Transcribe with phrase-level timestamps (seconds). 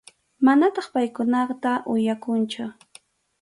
[0.45, 2.63] Manataq paykunata uyakunchu.